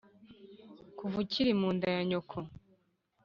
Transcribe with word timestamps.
Kuva 0.97 1.15
ukiri 1.23 1.51
mu 1.59 1.69
nda 1.75 1.87
ya 1.95 2.01
nyoko 2.09 2.37